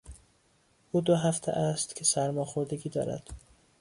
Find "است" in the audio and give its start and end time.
1.51-1.95